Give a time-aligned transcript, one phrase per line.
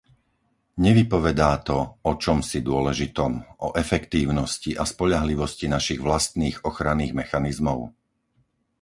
[0.85, 7.79] Nevypovedá to o čomsi dôležitom o efektívnosti a spoľahlivosti našich vlastných ochranných mechanizmov?